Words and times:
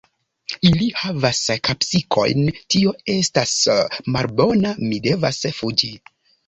Ili 0.69 0.87
havas 1.01 1.41
kapsikojn 1.69 2.49
tio 2.75 2.97
estas 3.19 3.55
malbona; 4.17 4.77
mi 4.89 5.03
devas 5.11 5.45
fuĝi 5.61 5.97